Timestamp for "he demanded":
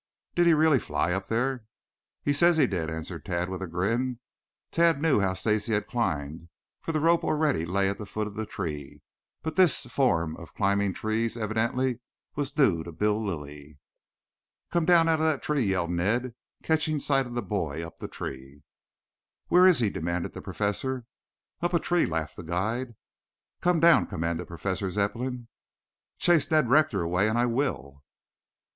19.77-20.33